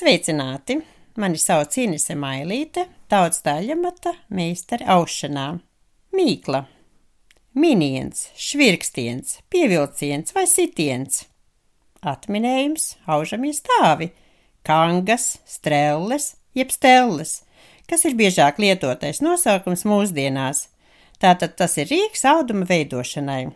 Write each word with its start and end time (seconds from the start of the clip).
Sveicināti! 0.00 0.78
Mani 1.20 1.36
sauc 1.36 1.74
Inese 1.76 2.14
Mailīte, 2.16 2.86
tauts 3.12 3.42
daļamata 3.44 4.14
meistari 4.32 4.86
aušanā. 4.88 5.58
Mīkla, 6.16 6.62
miniens, 7.60 8.22
švirkstiens, 8.32 9.34
pievilciens 9.52 10.32
vai 10.32 10.46
sitiens. 10.48 11.26
Atminējums, 12.00 12.86
aužamie 13.12 13.52
stāvi, 13.52 14.08
kangas, 14.64 15.34
strelles, 15.44 16.30
jeb 16.56 16.72
stelles, 16.72 17.42
kas 17.84 18.08
ir 18.08 18.16
biežāk 18.16 18.62
lietotais 18.64 19.20
nosaukums 19.20 19.84
mūsdienās. 19.84 20.70
Tātad 21.20 21.60
tas 21.60 21.76
ir 21.76 21.92
rīks 21.92 22.24
auduma 22.24 22.64
veidošanai. 22.72 23.50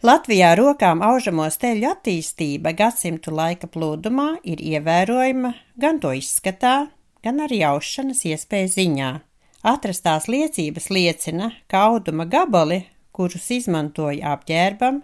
Latvijā 0.00 0.54
rokām 0.56 1.02
aužamo 1.04 1.44
steļu 1.52 1.90
attīstība 1.90 2.70
gadsimtu 2.72 3.34
laika 3.36 3.68
plūdumā 3.68 4.38
ir 4.48 4.62
ievērojama 4.64 5.50
gan 5.76 6.00
to 6.00 6.14
izskatā, 6.16 6.86
gan 7.20 7.42
arī 7.44 7.58
aušanas 7.68 8.22
iespēju 8.30 8.70
ziņā. 8.78 9.10
Atrastās 9.60 10.24
liecības 10.32 10.88
liecina, 10.88 11.50
ka 11.68 11.84
auduma 11.90 12.24
gabali, 12.24 12.80
kurus 13.12 13.50
izmantoja 13.52 14.32
apģērbam, 14.38 15.02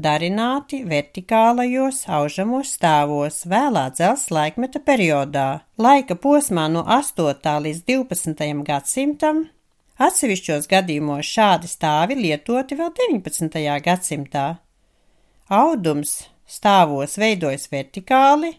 darināti 0.00 0.80
vertikālajos 0.88 2.06
aužamos 2.08 2.72
stāvos 2.78 3.44
vēlā 3.44 3.90
dzels 3.92 4.30
laikmeta 4.32 4.80
periodā, 4.80 5.48
laika 5.76 6.16
posmā 6.16 6.70
no 6.72 6.86
8. 6.88 7.36
līdz 7.68 7.84
12. 7.84 8.64
gadsimtam 8.64 9.50
Atsevišķos 10.00 10.70
gadījumos 10.70 11.28
šādi 11.28 11.68
stāvi 11.68 12.16
lietoti 12.16 12.76
vēl 12.78 12.92
19. 12.96 13.58
gadsimtā. 13.84 14.46
Audums 15.52 16.14
stāvos 16.48 17.18
veidojas 17.20 17.68
vertikāli, 17.68 18.54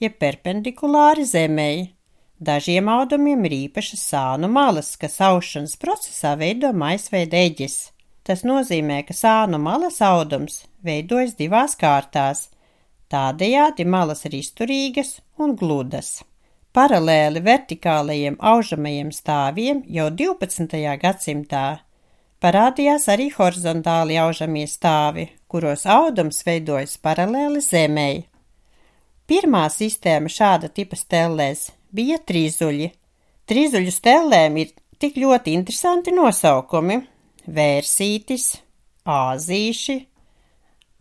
jeb 0.00 0.18
perpendikulāri 0.20 1.24
zemēji. 1.24 1.86
Dažiem 2.44 2.90
audumiem 2.92 3.46
ir 3.48 3.54
īpašas 3.62 4.02
sānu 4.10 4.50
malas, 4.52 4.92
kas 5.00 5.16
aušanas 5.24 5.78
procesā 5.80 6.34
veido 6.36 6.74
maisveida 6.76 7.40
eģis. 7.40 7.78
Tas 8.24 8.44
nozīmē, 8.44 9.00
ka 9.08 9.16
sānu 9.16 9.60
malas 9.62 10.02
audums 10.04 10.64
veidojas 10.84 11.32
divās 11.40 11.78
kārtās. 11.80 12.50
Tādējādi 13.08 13.88
malas 13.88 14.24
ir 14.28 14.36
izturīgas 14.36 15.20
un 15.40 15.56
gludas. 15.56 16.18
Paralēli 16.74 17.38
vertikālajiem 17.38 18.34
aužamajiem 18.42 19.12
stāviem 19.14 19.84
jau 19.94 20.08
12. 20.10 20.80
gadsimtā 20.98 21.66
parādījās 22.42 23.04
arī 23.14 23.28
horizontāli 23.36 24.16
aužamie 24.18 24.64
stāvi, 24.66 25.28
kuros 25.46 25.84
audums 25.86 26.42
veidojas 26.42 26.96
paralēli 26.98 27.62
zemēji. 27.62 28.24
Pirmā 29.30 29.68
sistēma 29.70 30.26
šāda 30.26 30.72
tipa 30.74 30.98
stellēs 30.98 31.68
bija 31.94 32.18
trīzuļi. 32.18 32.90
Trīzuļu 33.46 33.94
stellēm 33.94 34.58
ir 34.64 34.74
tik 34.98 35.22
ļoti 35.22 35.54
interesanti 35.54 36.10
nosaukumi- 36.10 36.98
vērsītis, 37.60 38.48
āzīši, 39.06 40.00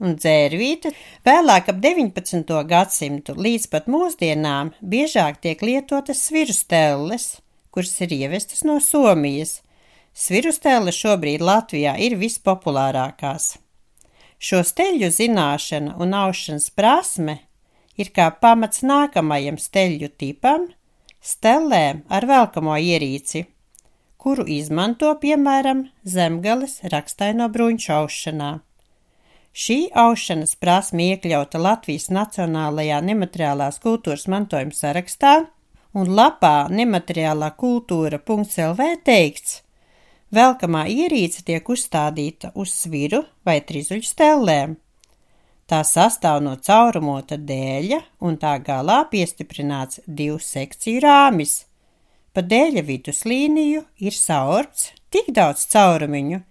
un 0.03 0.17
dzērvīte 0.19 0.91
vēlāk 1.25 1.71
ap 1.71 1.79
19. 1.83 2.53
gadsimtu 2.69 3.35
līdz 3.39 3.69
pat 3.71 3.89
mūsdienām 3.91 4.73
biežāk 4.81 5.39
tiek 5.43 5.63
lietotas 5.63 6.25
svirustelles, 6.27 7.37
kuras 7.73 7.95
ir 8.03 8.13
ievestas 8.19 8.65
no 8.67 8.79
Somijas. 8.83 9.61
Svirustelles 10.13 10.99
šobrīd 10.99 11.41
Latvijā 11.41 11.95
ir 11.97 12.19
vispopulārākās. 12.19 13.55
Šo 14.43 14.59
steļu 14.67 15.09
zināšana 15.09 15.95
un 16.03 16.13
aušanas 16.19 16.67
prasme 16.75 17.39
ir 17.97 18.11
kā 18.13 18.27
pamats 18.43 18.83
nākamajam 18.85 19.57
steļu 19.57 20.11
tipam- 20.19 20.67
stellēm 21.31 22.03
ar 22.09 22.27
velkamo 22.27 22.75
ierīci, 22.75 23.45
kuru 24.17 24.45
izmanto 24.47 25.13
piemēram 25.23 25.87
zemgales 26.03 26.81
rakstaino 26.93 27.49
bruņšu 27.49 27.91
aušanā. 28.01 28.51
Šī 29.53 29.91
aušanas 29.93 30.55
prasme 30.57 31.11
iekļauta 31.13 31.59
Latvijas 31.61 32.07
Nacionālajā 32.09 32.97
nemateriālās 33.05 33.75
kultūras 33.83 34.25
mantojuma 34.25 34.73
sarakstā, 34.73 35.33
un 35.93 36.07
lapā 36.17 36.71
nemateriālā 36.73 37.51
kultūra.lv 37.61 38.87
teikts, 39.05 39.59
velkamā 40.33 40.87
ierīce 40.89 41.43
tiek 41.45 41.69
uzstādīta 41.69 42.49
uz 42.57 42.73
sviru 42.73 43.21
vai 43.45 43.59
trizuļu 43.61 44.07
stellēm. 44.07 44.73
Tā 45.69 45.83
sastāv 45.85 46.41
no 46.41 46.55
caurumota 46.57 47.37
dēļa, 47.37 47.99
un 48.25 48.39
tā 48.41 48.55
galā 48.57 49.03
piestiprināts 49.11 50.01
divu 50.07 50.39
sekciju 50.41 51.03
rāmis. 51.05 51.59
Pa 52.33 52.41
dēļa 52.41 52.81
viduslīniju 52.89 53.85
ir 54.01 54.17
saurts 54.17 54.89
tik 55.13 55.29
daudz 55.29 55.67
caurumiņu, 55.69 56.41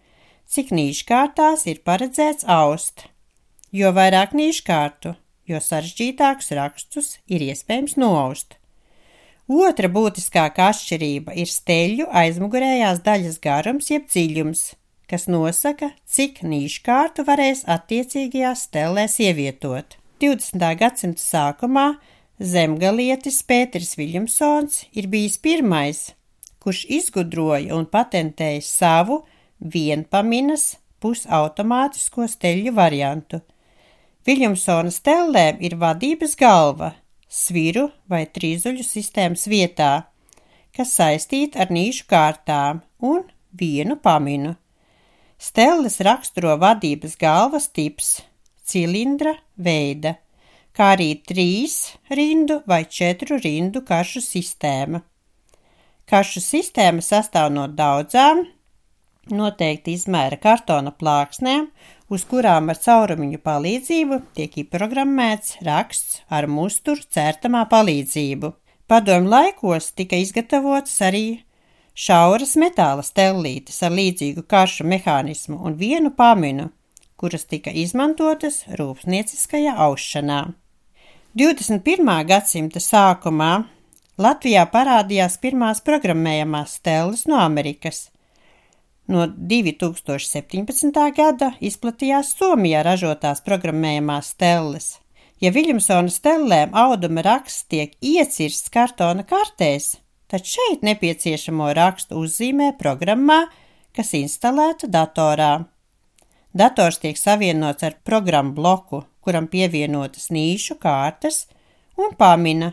cik 0.53 0.73
nīškārtās 0.77 1.65
ir 1.71 1.81
paredzēts 1.87 2.45
aust. 2.45 3.07
Jo 3.73 3.93
vairāk 3.97 4.35
nīškārtu, 4.37 5.15
jo 5.49 5.61
sarežģītākus 5.65 6.53
rakstus 6.59 7.15
ir 7.27 7.45
iespējams 7.49 7.97
noaust. 8.01 8.59
Otra 9.53 9.89
būtiskākā 9.93 10.69
atšķirība 10.73 11.35
ir 11.41 11.49
steļu 11.51 12.07
aizmugurējās 12.23 13.03
daļas 13.05 13.41
garums 13.43 13.91
jeb 13.91 14.07
dziļums, 14.13 14.63
kas 15.11 15.27
nosaka, 15.29 15.91
cik 16.07 16.45
nīškārtu 16.47 17.25
varēs 17.27 17.65
attiecīgajās 17.69 18.69
stelēs 18.69 19.19
ievietot. 19.25 19.99
20. 20.23 20.63
gadsimta 20.79 21.21
sākumā 21.21 21.87
zemgalietis 22.39 23.41
Pēters 23.43 23.97
Viljamsons 23.99 24.85
ir 24.95 25.09
bijis 25.11 25.41
pirmais, 25.43 26.13
kurš 26.63 26.85
izgudroja 27.01 27.75
un 27.75 27.89
patentēja 27.91 28.63
savu 28.63 29.23
vienpaminas 29.63 30.77
pusautomātisko 31.03 32.27
steļu 32.31 32.75
variantu. 32.75 33.43
Viljamsona 34.27 34.91
stellēm 34.95 35.63
ir 35.67 35.77
vadības 35.79 36.37
galva, 36.39 36.93
sviru 37.27 37.89
vai 38.11 38.25
trīzuļu 38.31 38.85
sistēmas 38.87 39.49
vietā, 39.51 39.93
kas 40.77 40.95
saistīta 40.99 41.65
ar 41.65 41.73
nīšu 41.75 42.07
kārtām 42.11 42.83
un 43.03 43.25
vienu 43.59 43.99
paminu. 43.99 44.55
Stelles 45.43 45.99
raksturo 46.07 46.55
vadības 46.63 47.17
galvas 47.19 47.67
tips- 47.69 48.21
cilindra 48.69 49.35
veida, 49.59 50.17
kā 50.73 50.95
arī 50.97 51.11
trīs 51.27 51.97
rindu 52.11 52.63
vai 52.67 52.85
četru 52.85 53.41
rindu 53.43 53.83
karšu 53.83 54.23
sistēma. 54.23 55.03
Karšu 56.07 56.41
sistēma 56.41 57.03
sastāv 57.03 57.51
no 57.51 57.67
daudzām 57.67 58.47
noteikti 59.31 59.95
izmēra 59.97 60.39
kartona 60.41 60.93
plāksnēm, 60.99 61.69
uz 62.13 62.25
kurām 62.29 62.73
ar 62.73 62.79
caurumiņu 62.83 63.39
palīdzību 63.45 64.19
tiek 64.37 64.59
ieprogrammēts 64.65 65.61
raksts 65.67 66.21
ar 66.29 66.49
musturu 66.51 67.05
cērtamā 67.15 67.65
palīdzību. 67.71 68.53
Padomju 68.91 69.31
laikos 69.31 69.93
tika 69.97 70.19
izgatavotas 70.21 70.99
arī 71.07 71.43
šauras 71.95 72.57
metāla 72.61 73.05
stellītes 73.07 73.79
ar 73.87 73.95
līdzīgu 73.95 74.45
karšu 74.49 74.85
mehānismu 74.89 75.61
un 75.63 75.79
vienu 75.79 76.11
paminu, 76.17 76.71
kuras 77.17 77.47
tika 77.47 77.71
izmantotas 77.71 78.65
rūpnieciskajā 78.79 79.77
aušanā. 79.87 80.43
21. 81.39 82.11
gadsimta 82.29 82.83
sākumā 82.83 83.53
Latvijā 84.21 84.67
parādījās 84.69 85.39
pirmās 85.41 85.81
programmējamās 85.81 86.75
stelles 86.83 87.25
no 87.31 87.39
Amerikas– 87.41 88.09
No 89.13 89.27
2017. 89.29 91.01
gada 91.13 91.51
izplatījās 91.61 92.31
Somijā 92.39 92.81
ražotās 92.87 93.43
programmējamās 93.45 94.31
stelles. 94.33 94.87
Ja 95.43 95.51
Viljamsona 95.53 96.09
stellēm 96.09 96.71
auduma 96.73 97.21
raksts 97.27 97.67
tiek 97.69 97.93
iecirsts 98.01 98.73
kartona 98.73 99.27
kartēs, 99.29 99.99
tad 100.33 100.49
šeit 100.49 100.87
nepieciešamo 100.87 101.67
rakstu 101.77 102.23
uzzīmē 102.23 102.71
programmā, 102.79 103.43
kas 103.93 104.15
instalēta 104.17 104.89
datorā. 104.89 105.51
Dators 106.57 107.03
tiek 107.03 107.21
savienots 107.21 107.85
ar 107.85 107.99
programmu 108.09 108.55
bloku, 108.57 109.03
kuram 109.21 109.51
pievienotas 109.53 110.31
nīšu 110.33 110.79
kārtas 110.81 111.43
un 112.01 112.17
pamina. 112.17 112.73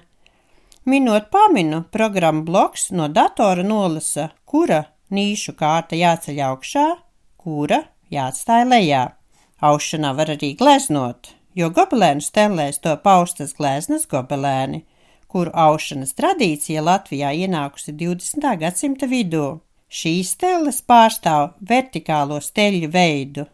Minot 0.88 1.28
paminu, 1.36 1.84
programmu 1.92 2.48
bloks 2.48 2.94
no 2.96 3.10
datora 3.12 3.68
nolasa, 3.68 4.30
kura 4.48 4.86
Nīšu 5.10 5.56
kārta 5.58 5.98
jāceļ 5.98 6.40
augšā, 6.46 6.86
kura 7.42 7.80
jāatstāj 8.14 8.66
lejā. 8.70 9.04
Aušanā 9.60 10.14
var 10.16 10.30
arī 10.36 10.54
gleznot, 10.60 11.32
jo 11.58 11.70
gobelēnu 11.74 12.22
stelēs 12.24 12.78
to 12.84 12.94
paustas 13.04 13.56
gleznas 13.58 14.06
gobelēni, 14.12 14.84
kuru 15.30 15.54
aušanas 15.54 16.14
tradīcija 16.18 16.84
Latvijā 16.86 17.32
ienākusi 17.46 17.96
20. 17.98 18.52
gadsimta 18.62 19.10
vidū. 19.10 19.48
Šīs 19.90 20.36
stelles 20.36 20.84
pārstāv 20.86 21.56
vertikālo 21.72 22.38
steļu 22.46 22.92
veidu. 22.94 23.48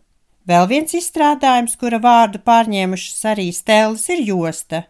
Vēl 0.45 0.67
viens 0.67 0.91
izstrādājums, 0.93 1.77
kura 1.79 2.01
vārdu 2.03 2.43
pārņēmušas 2.43 3.23
arī 3.31 3.47
stelles, 3.55 4.09
ir 4.11 4.27
josta. 4.27 4.83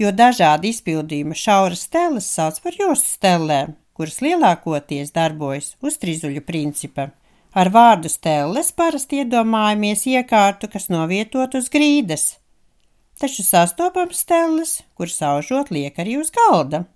jo 0.00 0.10
dažādi 0.16 0.70
izpildījuma 0.72 1.36
šauras 1.36 1.84
stelles 1.88 2.28
sauc 2.34 2.60
par 2.64 2.76
jostu 2.78 3.10
stellēm, 3.18 3.74
kuras 4.00 4.22
lielākoties 4.24 5.10
darbojas 5.12 5.74
uz 5.84 5.98
trizuļu 6.00 6.40
principa. 6.48 7.10
Ar 7.52 7.68
vārdu 7.74 8.08
stelles 8.08 8.70
parasti 8.72 9.18
iedomājamies 9.20 10.06
iekārtu, 10.08 10.70
kas 10.72 10.88
novietot 10.88 11.58
uz 11.58 11.68
grīdas, 11.74 12.24
taču 13.20 13.44
sastopams 13.44 14.22
stelles, 14.24 14.72
kuras 14.96 15.18
aužot 15.32 15.68
liek 15.74 16.00
arī 16.00 16.16
uz 16.22 16.32
galda. 16.32 16.86